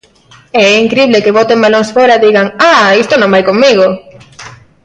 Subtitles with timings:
[0.59, 3.85] E é incrible que boten balóns fóra e digan:¡ah!, isto non vai comigo.